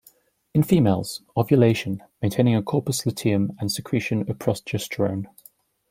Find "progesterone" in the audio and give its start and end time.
4.39-5.27